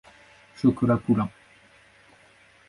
Chocolat 0.59 0.97
Poulain. 0.97 1.29